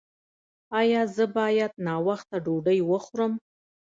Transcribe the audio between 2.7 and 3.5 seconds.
وخورم؟